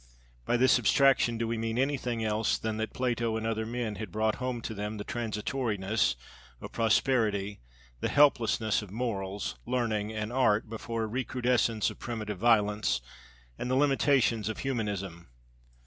By 0.45 0.57
this 0.57 0.79
abstraction 0.79 1.37
do 1.37 1.47
we 1.47 1.59
mean 1.59 1.77
anything 1.77 2.23
else 2.23 2.57
than 2.57 2.77
that 2.77 2.91
Plato 2.91 3.37
and 3.37 3.45
other 3.45 3.67
men 3.67 3.97
had 3.97 4.11
brought 4.11 4.37
home 4.37 4.59
to 4.61 4.73
them 4.73 4.97
the 4.97 5.03
transitoriness 5.03 6.15
of 6.59 6.71
prosperity, 6.71 7.59
the 7.99 8.09
helplessness 8.09 8.81
of 8.81 8.89
morals, 8.89 9.59
learning, 9.67 10.11
and 10.11 10.33
art 10.33 10.67
before 10.67 11.03
a 11.03 11.07
recrudescence 11.07 11.91
of 11.91 11.99
primitive 11.99 12.39
violence, 12.39 12.99
and 13.59 13.69
the 13.69 13.75
limitations 13.75 14.49
of 14.49 14.57
humanism? 14.57 15.27